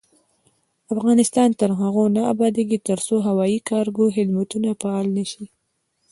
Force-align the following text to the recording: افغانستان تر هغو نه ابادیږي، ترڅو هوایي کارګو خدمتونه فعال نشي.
افغانستان 0.93 1.49
تر 1.59 1.69
هغو 1.81 2.05
نه 2.15 2.21
ابادیږي، 2.33 2.77
ترڅو 2.87 3.15
هوایي 3.27 3.59
کارګو 3.69 4.05
خدمتونه 4.15 4.69
فعال 4.81 5.07
نشي. 5.17 5.45